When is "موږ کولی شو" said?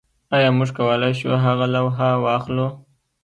0.57-1.31